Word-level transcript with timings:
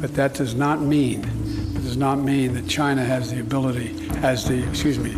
but 0.00 0.14
that 0.14 0.34
does 0.34 0.54
not 0.54 0.80
mean 0.80 1.22
does 1.88 1.96
not 1.96 2.18
mean 2.18 2.52
that 2.52 2.68
China 2.68 3.02
has 3.02 3.30
the 3.30 3.40
ability, 3.40 3.94
has 4.20 4.46
the 4.46 4.62
excuse 4.68 4.98
me, 4.98 5.12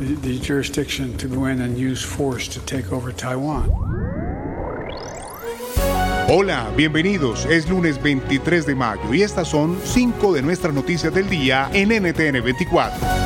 the, 0.00 0.14
the 0.16 0.38
jurisdiction 0.40 1.16
to 1.18 1.28
go 1.28 1.44
in 1.44 1.60
and 1.60 1.78
use 1.78 2.02
force 2.02 2.48
to 2.48 2.58
take 2.66 2.92
over 2.92 3.12
Taiwan. 3.12 3.70
Hola, 6.28 6.72
bienvenidos. 6.76 7.46
Es 7.46 7.70
lunes 7.70 8.02
23 8.02 8.66
de 8.66 8.74
mayo 8.74 9.14
y 9.14 9.22
estas 9.22 9.46
son 9.46 9.78
cinco 9.84 10.34
de 10.34 10.42
nuestras 10.42 10.74
noticias 10.74 11.14
del 11.14 11.28
día 11.28 11.70
en 11.72 11.90
NTN 11.90 12.42
24. 12.42 13.25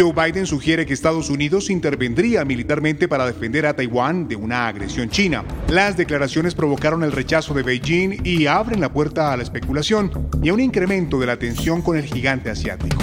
Joe 0.00 0.14
Biden 0.14 0.46
sugiere 0.46 0.86
que 0.86 0.94
Estados 0.94 1.28
Unidos 1.28 1.68
intervendría 1.68 2.42
militarmente 2.46 3.06
para 3.06 3.26
defender 3.26 3.66
a 3.66 3.76
Taiwán 3.76 4.28
de 4.28 4.34
una 4.34 4.66
agresión 4.66 5.10
china. 5.10 5.44
Las 5.68 5.98
declaraciones 5.98 6.54
provocaron 6.54 7.04
el 7.04 7.12
rechazo 7.12 7.52
de 7.52 7.62
Beijing 7.62 8.22
y 8.24 8.46
abren 8.46 8.80
la 8.80 8.90
puerta 8.90 9.30
a 9.30 9.36
la 9.36 9.42
especulación 9.42 10.10
y 10.42 10.48
a 10.48 10.54
un 10.54 10.60
incremento 10.60 11.20
de 11.20 11.26
la 11.26 11.38
tensión 11.38 11.82
con 11.82 11.98
el 11.98 12.06
gigante 12.06 12.48
asiático. 12.48 12.96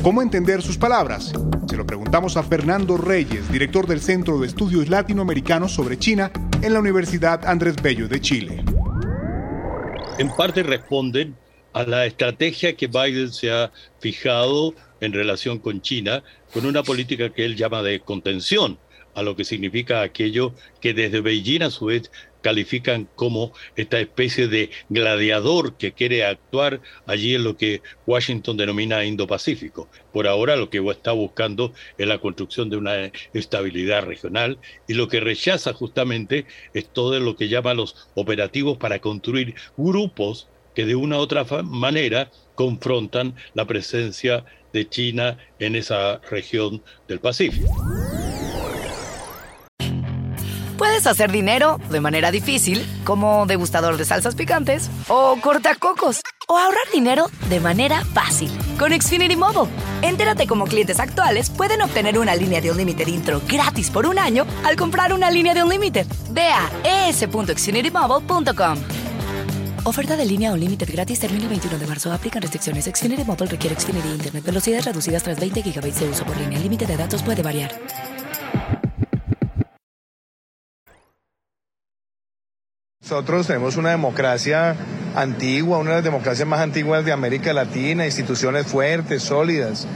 ¿Cómo 0.00 0.22
entender 0.22 0.62
sus 0.62 0.78
palabras? 0.78 1.32
Se 1.68 1.76
lo 1.76 1.84
preguntamos 1.84 2.36
a 2.36 2.44
Fernando 2.44 2.96
Reyes, 2.96 3.50
director 3.50 3.88
del 3.88 4.00
Centro 4.00 4.38
de 4.38 4.46
Estudios 4.46 4.88
Latinoamericanos 4.88 5.72
sobre 5.72 5.98
China 5.98 6.30
en 6.62 6.72
la 6.72 6.78
Universidad 6.78 7.44
Andrés 7.48 7.74
Bello 7.82 8.06
de 8.06 8.20
Chile. 8.20 8.64
En 10.18 10.30
parte 10.36 10.62
responden 10.62 11.34
a 11.72 11.84
la 11.84 12.06
estrategia 12.06 12.76
que 12.76 12.86
Biden 12.86 13.32
se 13.32 13.50
ha 13.50 13.72
fijado 14.00 14.74
en 15.00 15.12
relación 15.12 15.58
con 15.58 15.80
China, 15.80 16.22
con 16.52 16.66
una 16.66 16.82
política 16.82 17.30
que 17.30 17.44
él 17.44 17.56
llama 17.56 17.82
de 17.82 18.00
contención, 18.00 18.78
a 19.14 19.22
lo 19.22 19.34
que 19.34 19.44
significa 19.44 20.02
aquello 20.02 20.54
que 20.80 20.94
desde 20.94 21.20
Beijing 21.20 21.62
a 21.62 21.70
su 21.70 21.86
vez 21.86 22.10
califican 22.40 23.08
como 23.16 23.52
esta 23.74 23.98
especie 23.98 24.46
de 24.46 24.70
gladiador 24.88 25.76
que 25.76 25.92
quiere 25.92 26.24
actuar 26.24 26.80
allí 27.04 27.34
en 27.34 27.42
lo 27.42 27.56
que 27.56 27.82
Washington 28.06 28.56
denomina 28.56 29.04
Indo-Pacífico. 29.04 29.88
Por 30.12 30.28
ahora 30.28 30.54
lo 30.54 30.70
que 30.70 30.78
está 30.90 31.12
buscando 31.12 31.72
es 31.96 32.06
la 32.06 32.18
construcción 32.18 32.70
de 32.70 32.76
una 32.76 33.10
estabilidad 33.32 34.04
regional 34.04 34.58
y 34.86 34.94
lo 34.94 35.08
que 35.08 35.18
rechaza 35.18 35.72
justamente 35.72 36.46
es 36.72 36.88
todo 36.88 37.18
lo 37.18 37.36
que 37.36 37.48
llama 37.48 37.74
los 37.74 38.08
operativos 38.14 38.78
para 38.78 39.00
construir 39.00 39.54
grupos 39.76 40.48
que 40.78 40.86
de 40.86 40.94
una 40.94 41.16
u 41.16 41.18
otra 41.22 41.44
manera 41.64 42.30
confrontan 42.54 43.34
la 43.52 43.64
presencia 43.64 44.44
de 44.72 44.88
China 44.88 45.36
en 45.58 45.74
esa 45.74 46.18
región 46.30 46.84
del 47.08 47.18
Pacífico. 47.18 47.68
Puedes 50.76 51.08
hacer 51.08 51.32
dinero 51.32 51.80
de 51.90 52.00
manera 52.00 52.30
difícil, 52.30 52.86
como 53.02 53.44
degustador 53.46 53.96
de 53.96 54.04
salsas 54.04 54.36
picantes, 54.36 54.88
o 55.08 55.36
cortacocos, 55.40 56.20
o 56.46 56.56
ahorrar 56.56 56.88
dinero 56.94 57.26
de 57.50 57.58
manera 57.58 58.04
fácil 58.04 58.48
con 58.78 58.92
Xfinity 58.92 59.34
Mobile. 59.34 59.68
Entérate 60.02 60.46
cómo 60.46 60.66
clientes 60.66 61.00
actuales 61.00 61.50
pueden 61.50 61.82
obtener 61.82 62.20
una 62.20 62.36
línea 62.36 62.60
de 62.60 62.70
un 62.70 62.76
límite 62.76 63.02
intro 63.10 63.42
gratis 63.48 63.90
por 63.90 64.06
un 64.06 64.16
año 64.16 64.46
al 64.64 64.76
comprar 64.76 65.12
una 65.12 65.28
línea 65.28 65.54
de 65.54 65.64
un 65.64 65.70
límite. 65.70 66.06
Ve 66.30 66.50
a 66.50 66.70
es.xfinitymobile.com. 67.08 68.97
Oferta 69.84 70.16
de 70.16 70.26
línea 70.26 70.52
o 70.52 70.56
límite 70.56 70.84
gratis 70.84 71.20
termina 71.20 71.44
el 71.44 71.50
21 71.50 71.78
de 71.78 71.86
marzo. 71.86 72.12
Aplican 72.12 72.42
restricciones. 72.42 72.84
Xfinity 72.84 73.24
Mobile 73.24 73.46
requiere 73.46 73.74
Xfinity 73.78 74.08
Internet. 74.08 74.44
Velocidades 74.44 74.84
reducidas 74.84 75.22
tras 75.22 75.40
20 75.40 75.62
GB 75.62 75.94
de 75.94 76.08
uso 76.08 76.24
por 76.24 76.36
línea. 76.36 76.58
El 76.58 76.64
límite 76.64 76.86
de 76.86 76.96
datos 76.96 77.22
puede 77.22 77.42
variar. 77.42 77.70
Nosotros 83.00 83.46
tenemos 83.46 83.76
una 83.76 83.90
democracia 83.90 84.76
antigua, 85.14 85.78
una 85.78 85.90
de 85.90 85.96
las 85.96 86.04
democracias 86.04 86.46
más 86.46 86.60
antiguas 86.60 87.06
de 87.06 87.12
América 87.12 87.54
Latina, 87.54 88.04
instituciones 88.04 88.66
fuertes, 88.66 89.22
sólidas. 89.22 89.86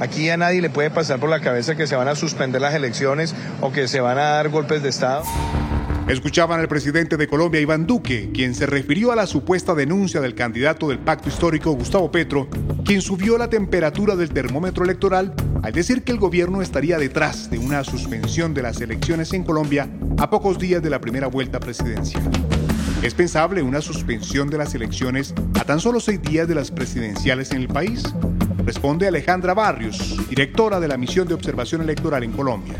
Aquí 0.00 0.30
a 0.30 0.38
nadie 0.38 0.62
le 0.62 0.70
puede 0.70 0.90
pasar 0.90 1.20
por 1.20 1.28
la 1.28 1.40
cabeza 1.40 1.76
que 1.76 1.86
se 1.86 1.96
van 1.96 2.08
a 2.08 2.14
suspender 2.14 2.62
las 2.62 2.74
elecciones 2.74 3.34
o 3.60 3.72
que 3.72 3.88
se 3.88 4.00
van 4.00 4.16
a 4.16 4.30
dar 4.30 4.48
golpes 4.48 4.82
de 4.82 4.88
Estado. 4.88 5.22
Escuchaban 6.08 6.58
al 6.58 6.68
presidente 6.68 7.16
de 7.16 7.28
Colombia, 7.28 7.60
Iván 7.60 7.86
Duque, 7.86 8.30
quien 8.34 8.54
se 8.54 8.66
refirió 8.66 9.12
a 9.12 9.16
la 9.16 9.26
supuesta 9.26 9.72
denuncia 9.74 10.20
del 10.20 10.34
candidato 10.34 10.88
del 10.88 10.98
pacto 10.98 11.28
histórico, 11.28 11.72
Gustavo 11.72 12.10
Petro, 12.10 12.48
quien 12.84 13.00
subió 13.00 13.38
la 13.38 13.48
temperatura 13.48 14.16
del 14.16 14.30
termómetro 14.30 14.84
electoral 14.84 15.32
al 15.62 15.72
decir 15.72 16.02
que 16.02 16.10
el 16.10 16.18
gobierno 16.18 16.60
estaría 16.60 16.98
detrás 16.98 17.50
de 17.50 17.58
una 17.58 17.84
suspensión 17.84 18.52
de 18.52 18.62
las 18.62 18.80
elecciones 18.80 19.32
en 19.32 19.44
Colombia 19.44 19.88
a 20.18 20.28
pocos 20.28 20.58
días 20.58 20.82
de 20.82 20.90
la 20.90 21.00
primera 21.00 21.28
vuelta 21.28 21.60
presidencial. 21.60 22.28
¿Es 23.02 23.14
pensable 23.14 23.62
una 23.62 23.80
suspensión 23.80 24.50
de 24.50 24.58
las 24.58 24.74
elecciones 24.74 25.32
a 25.58 25.64
tan 25.64 25.78
solo 25.80 26.00
seis 26.00 26.20
días 26.20 26.48
de 26.48 26.56
las 26.56 26.72
presidenciales 26.72 27.52
en 27.52 27.58
el 27.58 27.68
país? 27.68 28.02
Responde 28.66 29.06
Alejandra 29.06 29.54
Barrios, 29.54 30.18
directora 30.28 30.80
de 30.80 30.88
la 30.88 30.96
misión 30.96 31.28
de 31.28 31.34
observación 31.34 31.80
electoral 31.80 32.24
en 32.24 32.32
Colombia 32.32 32.74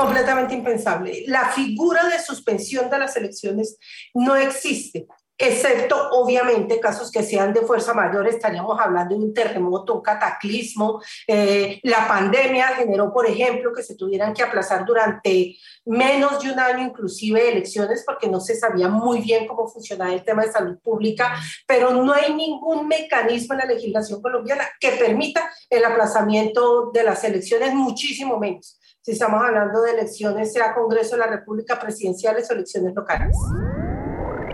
completamente 0.00 0.54
impensable. 0.54 1.24
La 1.26 1.50
figura 1.50 2.04
de 2.08 2.18
suspensión 2.18 2.88
de 2.88 2.98
las 2.98 3.16
elecciones 3.16 3.76
no 4.14 4.34
existe, 4.34 5.06
excepto 5.36 6.10
obviamente 6.12 6.80
casos 6.80 7.10
que 7.10 7.22
sean 7.22 7.52
de 7.52 7.60
fuerza 7.62 7.92
mayor, 7.92 8.26
estaríamos 8.26 8.80
hablando 8.80 9.14
de 9.14 9.24
un 9.24 9.34
terremoto, 9.34 9.96
un 9.96 10.00
cataclismo. 10.00 11.02
Eh, 11.26 11.80
la 11.82 12.08
pandemia 12.08 12.68
generó, 12.68 13.12
por 13.12 13.26
ejemplo, 13.26 13.74
que 13.74 13.82
se 13.82 13.94
tuvieran 13.94 14.32
que 14.32 14.42
aplazar 14.42 14.86
durante 14.86 15.56
menos 15.84 16.42
de 16.42 16.50
un 16.52 16.58
año 16.58 16.86
inclusive 16.86 17.50
elecciones 17.50 18.02
porque 18.06 18.28
no 18.28 18.40
se 18.40 18.54
sabía 18.54 18.88
muy 18.88 19.20
bien 19.20 19.46
cómo 19.46 19.68
funcionaba 19.68 20.14
el 20.14 20.24
tema 20.24 20.44
de 20.44 20.52
salud 20.52 20.78
pública, 20.82 21.34
pero 21.66 21.90
no 21.90 22.14
hay 22.14 22.32
ningún 22.32 22.88
mecanismo 22.88 23.52
en 23.52 23.58
la 23.58 23.66
legislación 23.66 24.22
colombiana 24.22 24.66
que 24.80 24.92
permita 24.92 25.50
el 25.68 25.84
aplazamiento 25.84 26.90
de 26.90 27.04
las 27.04 27.22
elecciones, 27.24 27.74
muchísimo 27.74 28.38
menos 28.38 28.79
si 29.02 29.12
estamos 29.12 29.42
hablando 29.42 29.80
de 29.82 29.92
elecciones, 29.92 30.52
sea 30.52 30.74
Congreso 30.74 31.12
de 31.12 31.20
la 31.20 31.26
República, 31.26 31.78
presidenciales 31.80 32.50
o 32.50 32.54
elecciones 32.54 32.94
locales. 32.94 33.34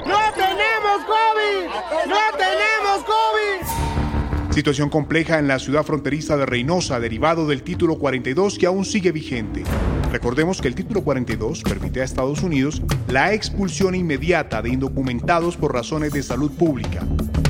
¡No 0.06 0.18
tenemos 0.34 1.04
COVID! 1.04 1.66
¡No 2.08 2.38
tenemos 2.38 3.04
COVID! 3.04 4.54
Situación 4.54 4.88
compleja 4.88 5.40
en 5.40 5.48
la 5.48 5.58
ciudad 5.58 5.82
fronteriza 5.82 6.36
de 6.36 6.46
Reynosa, 6.46 7.00
derivado 7.00 7.46
del 7.48 7.64
título 7.64 7.98
42 7.98 8.58
que 8.58 8.66
aún 8.66 8.84
sigue 8.84 9.10
vigente. 9.10 9.64
Recordemos 10.12 10.62
que 10.62 10.68
el 10.68 10.76
título 10.76 11.02
42 11.02 11.62
permite 11.62 12.00
a 12.00 12.04
Estados 12.04 12.42
Unidos 12.42 12.80
la 13.08 13.34
expulsión 13.34 13.96
inmediata 13.96 14.62
de 14.62 14.70
indocumentados 14.70 15.56
por 15.56 15.74
razones 15.74 16.12
de 16.12 16.22
salud 16.22 16.52
pública. 16.52 17.02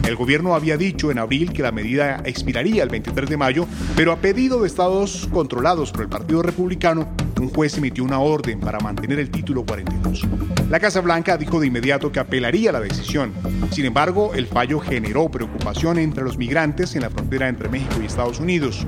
El 0.07 0.15
gobierno 0.15 0.55
había 0.55 0.77
dicho 0.77 1.11
en 1.11 1.19
abril 1.19 1.53
que 1.53 1.63
la 1.63 1.73
medida 1.73 2.23
expiraría 2.25 2.85
el 2.85 2.89
23 2.89 3.29
de 3.29 3.37
mayo, 3.37 3.67
pero 3.97 4.13
a 4.13 4.17
pedido 4.19 4.61
de 4.61 4.69
estados 4.69 5.29
controlados 5.33 5.91
por 5.91 6.03
el 6.03 6.09
Partido 6.09 6.43
Republicano, 6.43 7.09
un 7.41 7.49
juez 7.49 7.77
emitió 7.77 8.05
una 8.05 8.21
orden 8.21 8.61
para 8.61 8.79
mantener 8.79 9.19
el 9.19 9.33
título 9.33 9.67
42. 9.67 10.23
La 10.71 10.79
Casa 10.79 11.01
Blanca 11.01 11.37
dijo 11.37 11.59
de 11.59 11.67
inmediato 11.67 12.13
que 12.13 12.21
apelaría 12.21 12.71
la 12.71 12.81
decisión. 12.81 13.33
Sin 13.73 13.85
embargo, 13.85 14.33
el 14.35 14.47
fallo 14.47 14.79
generó 14.79 15.29
preocupación 15.29 15.99
entre 15.99 16.23
los 16.23 16.39
migrantes 16.39 16.95
en 16.95 17.03
la 17.03 17.11
frontera 17.11 17.49
entre 17.49 17.69
México 17.69 17.97
y 18.01 18.07
Estados 18.07 18.39
Unidos. 18.39 18.87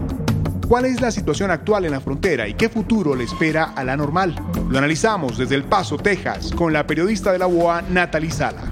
¿Cuál 0.68 0.84
es 0.84 1.00
la 1.00 1.10
situación 1.10 1.50
actual 1.50 1.84
en 1.84 1.92
la 1.92 2.00
frontera 2.00 2.46
y 2.46 2.54
qué 2.54 2.68
futuro 2.68 3.16
le 3.16 3.24
espera 3.24 3.72
a 3.74 3.82
la 3.82 3.96
normal? 3.96 4.36
Lo 4.70 4.78
analizamos 4.78 5.36
desde 5.36 5.56
El 5.56 5.64
Paso, 5.64 5.96
Texas, 5.96 6.52
con 6.52 6.72
la 6.72 6.86
periodista 6.86 7.32
de 7.32 7.38
la 7.38 7.48
UOA, 7.48 7.82
Natalie 7.90 8.30
Sala. 8.30 8.62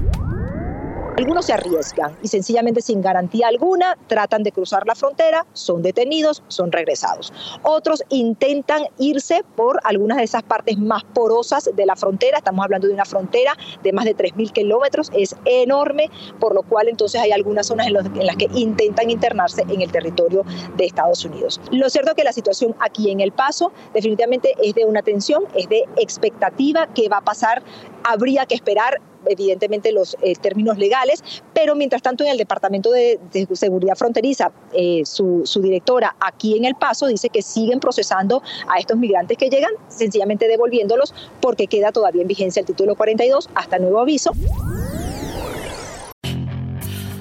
Algunos 1.16 1.46
se 1.46 1.54
arriesgan 1.54 2.14
y 2.22 2.28
sencillamente 2.28 2.82
sin 2.82 3.00
garantía 3.00 3.48
alguna 3.48 3.96
tratan 4.06 4.42
de 4.42 4.52
cruzar 4.52 4.86
la 4.86 4.94
frontera, 4.94 5.46
son 5.54 5.80
detenidos, 5.80 6.42
son 6.48 6.70
regresados. 6.70 7.32
Otros 7.62 8.04
intentan 8.10 8.82
irse 8.98 9.42
por 9.56 9.80
algunas 9.84 10.18
de 10.18 10.24
esas 10.24 10.42
partes 10.42 10.76
más 10.76 11.04
porosas 11.04 11.70
de 11.74 11.86
la 11.86 11.96
frontera. 11.96 12.36
Estamos 12.36 12.62
hablando 12.62 12.86
de 12.86 12.92
una 12.92 13.06
frontera 13.06 13.56
de 13.82 13.94
más 13.94 14.04
de 14.04 14.14
3.000 14.14 14.52
kilómetros, 14.52 15.10
es 15.14 15.34
enorme, 15.46 16.10
por 16.38 16.54
lo 16.54 16.62
cual 16.62 16.88
entonces 16.88 17.18
hay 17.18 17.32
algunas 17.32 17.66
zonas 17.66 17.86
en, 17.86 17.94
las 17.94 18.36
que 18.36 18.50
intentan 18.52 19.08
internarse 19.08 19.62
en 19.70 19.80
el 19.80 19.90
territorio 19.90 20.44
de 20.76 20.84
Estados 20.84 21.24
Unidos. 21.24 21.62
Lo 21.70 21.88
cierto 21.88 22.10
es 22.10 22.16
que 22.16 22.24
la 22.24 22.34
situación 22.34 22.76
aquí 22.78 23.10
en 23.10 23.20
El 23.20 23.32
Paso 23.32 23.72
definitivamente 23.94 24.54
es 24.62 24.74
de 24.74 24.84
una 24.84 25.00
tensión, 25.00 25.44
es 25.54 25.66
de 25.70 25.84
expectativa, 25.96 26.88
¿qué 26.94 27.08
va 27.08 27.18
a 27.18 27.24
pasar? 27.24 27.62
Habría 28.04 28.44
que 28.44 28.54
esperar 28.54 29.00
evidentemente 29.28 29.92
los 29.92 30.16
eh, 30.22 30.34
términos 30.34 30.78
legales, 30.78 31.22
pero 31.52 31.74
mientras 31.74 32.02
tanto 32.02 32.24
en 32.24 32.30
el 32.30 32.38
Departamento 32.38 32.90
de, 32.90 33.18
Seguridad 33.52 33.96
Fronteriza, 33.96 34.52
eh, 34.72 35.02
su, 35.04 35.42
su, 35.44 35.60
directora 35.60 36.16
aquí 36.20 36.56
en 36.56 36.64
El 36.64 36.74
Paso 36.74 37.06
dice 37.06 37.28
que 37.28 37.42
siguen 37.42 37.80
procesando 37.80 38.42
a 38.68 38.78
estos 38.78 38.96
migrantes 38.96 39.36
que 39.38 39.48
llegan, 39.48 39.72
sencillamente 39.88 40.48
devolviéndolos 40.48 41.14
porque 41.40 41.66
queda 41.66 41.92
todavía 41.92 42.22
en 42.22 42.28
vigencia 42.28 42.60
el 42.60 42.66
título 42.66 42.94
42 42.94 43.48
hasta 43.54 43.78
nuevo 43.78 44.00
aviso. 44.00 44.32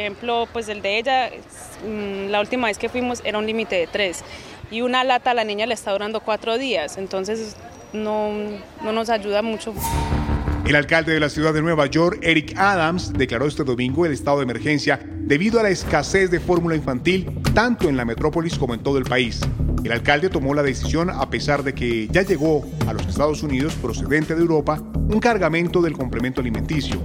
Ejemplo, 0.00 0.48
pues 0.52 0.68
el 0.68 0.82
de 0.82 0.98
ella, 0.98 1.30
mm, 1.86 2.30
la 2.30 2.40
última 2.40 2.66
vez 2.66 2.78
que 2.78 2.88
fuimos 2.88 3.22
era 3.24 3.38
un 3.38 3.46
límite 3.46 3.76
de 3.76 3.86
tres 3.86 4.24
y 4.70 4.82
una 4.82 5.04
lata 5.04 5.32
a 5.32 5.34
la 5.34 5.44
niña 5.44 5.66
le 5.66 5.74
está 5.74 5.92
durando 5.92 6.20
cuatro 6.20 6.58
días, 6.58 6.96
entonces 6.98 7.56
no, 7.92 8.30
no 8.82 8.92
nos 8.92 9.10
ayuda 9.10 9.42
mucho. 9.42 9.74
El 10.66 10.76
alcalde 10.76 11.12
de 11.12 11.20
la 11.20 11.28
ciudad 11.28 11.52
de 11.52 11.62
Nueva 11.62 11.86
York, 11.86 12.20
Eric 12.22 12.54
Adams, 12.56 13.12
declaró 13.12 13.46
este 13.46 13.64
domingo 13.64 14.06
el 14.06 14.12
estado 14.12 14.38
de 14.38 14.44
emergencia 14.44 15.00
debido 15.02 15.58
a 15.58 15.62
la 15.62 15.70
escasez 15.70 16.30
de 16.30 16.38
fórmula 16.38 16.76
infantil 16.76 17.28
tanto 17.54 17.88
en 17.88 17.96
la 17.96 18.04
metrópolis 18.04 18.56
como 18.56 18.74
en 18.74 18.82
todo 18.82 18.98
el 18.98 19.04
país. 19.04 19.40
El 19.82 19.92
alcalde 19.92 20.28
tomó 20.28 20.54
la 20.54 20.62
decisión 20.62 21.10
a 21.10 21.28
pesar 21.30 21.64
de 21.64 21.74
que 21.74 22.06
ya 22.08 22.22
llegó 22.22 22.64
a 22.86 22.92
los 22.92 23.06
Estados 23.06 23.42
Unidos 23.42 23.74
procedente 23.74 24.34
de 24.34 24.42
Europa 24.42 24.82
un 24.94 25.18
cargamento 25.18 25.80
del 25.80 25.94
complemento 25.94 26.40
alimenticio. 26.40 27.00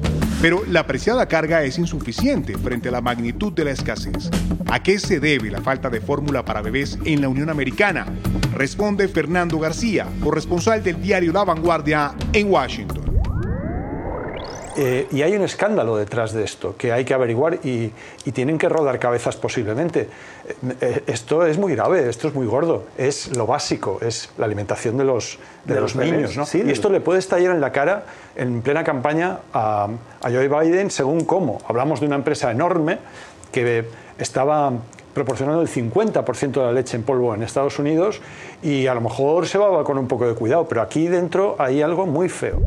Pero 0.46 0.64
la 0.70 0.82
apreciada 0.82 1.28
carga 1.28 1.64
es 1.64 1.80
insuficiente 1.80 2.56
frente 2.56 2.90
a 2.90 2.92
la 2.92 3.02
magnitud 3.02 3.52
de 3.52 3.66
la 3.66 3.72
escasez. 3.72 4.30
¿A 4.68 4.84
qué 4.84 5.00
se 5.00 5.20
debe 5.20 5.50
la 5.50 5.60
falta 5.60 5.90
de 5.90 6.00
fórmula 6.00 6.46
para 6.46 6.62
bebés 6.62 7.00
en 7.04 7.22
la 7.22 7.30
Unión 7.30 7.50
Americana? 7.50 8.06
Responde 8.54 9.08
Fernando 9.08 9.58
García, 9.58 10.06
corresponsal 10.24 10.84
del 10.84 11.02
diario 11.02 11.34
La 11.34 11.46
Vanguardia 11.46 12.14
en 12.32 12.52
Washington. 12.52 13.05
Eh, 14.78 15.08
y 15.12 15.22
hay 15.22 15.36
un 15.36 15.42
escándalo 15.44 15.96
detrás 15.96 16.34
de 16.34 16.44
esto 16.44 16.76
que 16.78 16.92
hay 16.92 17.06
que 17.06 17.14
averiguar 17.14 17.60
y, 17.64 17.94
tienen 18.34 18.58
que 18.58 18.68
rodar 18.68 19.00
cabezas 19.00 19.38
posiblemente. 19.38 20.02
Eh, 20.02 20.76
eh, 20.82 21.04
esto 21.08 21.46
es 21.46 21.58
muy 21.58 21.74
grave, 21.74 22.10
esto 22.10 22.28
es 22.28 22.34
muy 22.34 22.46
gordo, 22.46 22.84
es 22.98 23.36
lo 23.38 23.48
básico, 23.48 24.00
es 24.02 24.30
la 24.38 24.46
alimentación 24.46 24.98
de 24.98 25.06
los, 25.06 25.40
de, 25.64 25.80
los, 25.80 25.96
niños. 25.96 26.36
¿no? 26.36 26.44
y 26.54 26.70
esto 26.70 26.90
le 26.90 27.00
puede 27.00 27.20
estallar 27.20 27.56
en 27.56 27.62
la 27.62 27.72
cara 27.72 28.06
en 28.36 28.62
plena 28.62 28.84
campaña 28.84 29.40
a, 29.54 29.88
a 30.22 30.30
Joe 30.30 30.50
Biden 30.50 30.92
según 30.92 31.24
cómo. 31.24 31.62
Hablamos 31.68 32.02
de 32.02 32.08
una 32.08 32.18
empresa 32.18 32.52
enorme 32.52 32.98
que 33.54 33.86
estaba 34.20 34.74
proporcionando 35.14 35.62
el 35.62 35.70
50% 35.70 36.52
de 36.52 36.62
la 36.62 36.74
leche 36.74 36.98
en 36.98 37.04
polvo 37.04 37.34
en 37.34 37.42
Estados 37.42 37.80
Unidos 37.80 38.20
y 38.62 38.88
a 38.88 38.94
lo 38.94 39.00
mejor 39.00 39.48
se 39.48 39.58
va 39.58 39.84
con 39.86 39.98
un 39.98 40.10
poco 40.10 40.28
de 40.28 40.36
cuidado, 40.36 40.68
pero 40.68 40.82
aquí 40.82 41.08
dentro 41.08 41.56
hay 41.58 41.82
algo 41.82 42.06
muy 42.06 42.28
feo. 42.28 42.62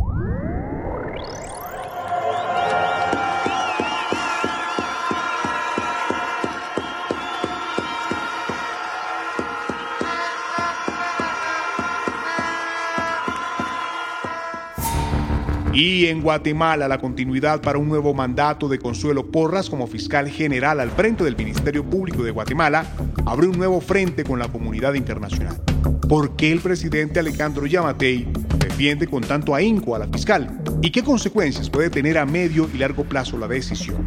Y 15.78 16.06
en 16.06 16.22
Guatemala, 16.22 16.88
la 16.88 16.98
continuidad 16.98 17.60
para 17.60 17.78
un 17.78 17.88
nuevo 17.88 18.12
mandato 18.12 18.66
de 18.66 18.80
Consuelo 18.80 19.30
Porras 19.30 19.70
como 19.70 19.86
fiscal 19.86 20.28
general 20.28 20.80
al 20.80 20.90
frente 20.90 21.22
del 21.22 21.36
Ministerio 21.36 21.84
Público 21.84 22.24
de 22.24 22.32
Guatemala 22.32 22.84
abre 23.24 23.46
un 23.46 23.56
nuevo 23.56 23.80
frente 23.80 24.24
con 24.24 24.40
la 24.40 24.48
comunidad 24.48 24.94
internacional. 24.94 25.62
¿Por 26.08 26.34
qué 26.34 26.50
el 26.50 26.58
presidente 26.58 27.20
Alejandro 27.20 27.64
Yamatei 27.64 28.26
defiende 28.58 29.06
con 29.06 29.22
tanto 29.22 29.54
ahínco 29.54 29.94
a 29.94 30.00
la 30.00 30.08
fiscal? 30.08 30.60
¿Y 30.82 30.90
qué 30.90 31.04
consecuencias 31.04 31.70
puede 31.70 31.90
tener 31.90 32.18
a 32.18 32.26
medio 32.26 32.68
y 32.74 32.78
largo 32.78 33.04
plazo 33.04 33.38
la 33.38 33.46
decisión? 33.46 34.04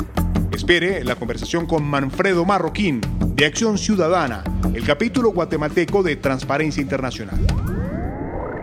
Espere 0.51 1.05
la 1.05 1.15
conversación 1.15 1.67
con 1.67 1.85
Manfredo 1.85 2.43
Marroquín 2.43 2.99
de 3.33 3.45
Acción 3.45 3.77
Ciudadana, 3.77 4.43
el 4.73 4.83
capítulo 4.83 5.31
guatemalteco 5.31 6.03
de 6.03 6.17
Transparencia 6.17 6.81
Internacional 6.81 7.39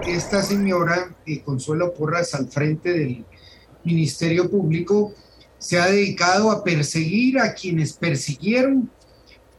esta 0.06 0.42
señora, 0.42 1.16
Consuelo 1.44 1.92
Porras, 1.94 2.34
al 2.34 2.48
frente 2.48 2.92
del 2.92 3.24
Ministerio 3.84 4.50
Público, 4.50 5.14
se 5.58 5.78
ha 5.78 5.86
dedicado 5.86 6.50
a 6.50 6.62
perseguir 6.62 7.38
a 7.38 7.54
quienes 7.54 7.92
persiguieron 7.92 8.90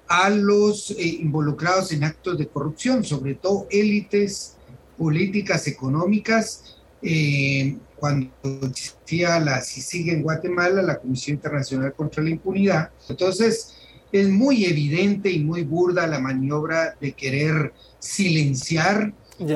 a 0.07 0.29
los 0.29 0.91
eh, 0.91 1.05
involucrados 1.05 1.91
en 1.91 2.03
actos 2.03 2.37
de 2.37 2.47
corrupción, 2.47 3.03
sobre 3.03 3.35
todo 3.35 3.67
élites 3.69 4.55
políticas, 4.97 5.67
económicas. 5.67 6.77
Eh, 7.01 7.77
cuando 7.95 8.31
existía 8.69 9.39
la 9.39 9.61
sigue 9.61 10.13
en 10.13 10.23
Guatemala, 10.23 10.81
la 10.81 10.99
Comisión 10.99 11.35
Internacional 11.35 11.93
contra 11.93 12.23
la 12.23 12.29
Impunidad. 12.29 12.91
Entonces, 13.07 13.75
es 14.11 14.29
muy 14.29 14.65
evidente 14.65 15.29
y 15.29 15.43
muy 15.43 15.63
burda 15.63 16.07
la 16.07 16.19
maniobra 16.19 16.95
de 16.99 17.11
querer 17.11 17.73
silenciar 17.99 19.13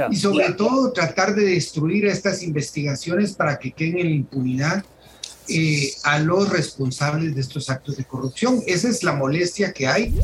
y 0.09 0.15
sobre 0.15 0.53
todo 0.53 0.91
tratar 0.91 1.35
de 1.35 1.45
destruir 1.45 2.05
estas 2.05 2.43
investigaciones 2.43 3.33
para 3.33 3.59
que 3.59 3.71
queden 3.71 3.99
en 3.99 4.09
la 4.09 4.15
impunidad 4.15 4.85
eh, 5.49 5.91
a 6.03 6.19
los 6.19 6.49
responsables 6.49 7.35
de 7.35 7.41
estos 7.41 7.69
actos 7.69 7.97
de 7.97 8.05
corrupción. 8.05 8.61
Esa 8.65 8.87
es 8.87 9.03
la 9.03 9.13
molestia 9.13 9.73
que 9.73 9.87
hay. 9.87 10.17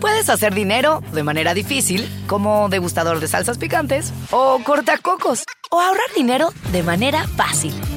Puedes 0.00 0.28
hacer 0.28 0.54
dinero 0.54 1.02
de 1.12 1.22
manera 1.22 1.54
difícil, 1.54 2.08
como 2.26 2.68
degustador 2.68 3.20
de 3.20 3.28
salsas 3.28 3.58
picantes, 3.58 4.12
o 4.30 4.60
cortacocos, 4.64 5.44
o 5.70 5.80
ahorrar 5.80 6.08
dinero 6.16 6.52
de 6.72 6.82
manera 6.82 7.26
fácil 7.28 7.74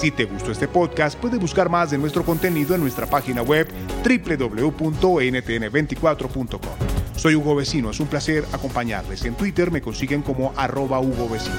Si 0.00 0.10
te 0.10 0.24
gustó 0.24 0.50
este 0.50 0.66
podcast, 0.66 1.16
puedes 1.18 1.38
buscar 1.38 1.68
más 1.68 1.90
de 1.90 1.98
nuestro 1.98 2.24
contenido 2.24 2.74
en 2.74 2.80
nuestra 2.80 3.06
página 3.06 3.42
web 3.42 3.68
www.ntn24.com. 4.02 6.60
Soy 7.14 7.34
Hugo 7.34 7.54
Vecino, 7.54 7.90
es 7.90 8.00
un 8.00 8.06
placer 8.06 8.46
acompañarles. 8.50 9.26
En 9.26 9.34
Twitter 9.34 9.70
me 9.70 9.82
consiguen 9.82 10.22
como 10.22 10.54
arroba 10.56 11.00
Hugo 11.00 11.28
Vecino. 11.28 11.54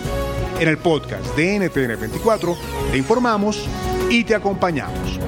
En 0.59 0.67
el 0.67 0.79
podcast 0.79 1.35
de 1.35 1.59
NTN24 1.59 2.57
te 2.89 2.97
informamos 2.97 3.63
y 4.09 4.23
te 4.23 4.33
acompañamos. 4.33 5.19